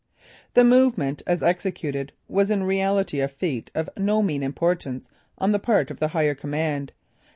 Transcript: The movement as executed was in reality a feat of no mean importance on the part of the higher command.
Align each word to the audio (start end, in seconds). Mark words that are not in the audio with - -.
The 0.55 0.63
movement 0.63 1.21
as 1.27 1.43
executed 1.43 2.11
was 2.27 2.49
in 2.49 2.63
reality 2.63 3.21
a 3.21 3.27
feat 3.27 3.69
of 3.75 3.87
no 3.95 4.23
mean 4.23 4.41
importance 4.41 5.07
on 5.37 5.51
the 5.51 5.59
part 5.59 5.91
of 5.91 5.99
the 5.99 6.07
higher 6.07 6.33
command. 6.33 6.91